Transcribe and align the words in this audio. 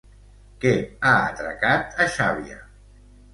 Què 0.63 0.71
ha 1.09 1.11
atracat 1.25 2.01
a 2.07 2.09
Xàbia? 2.17 2.59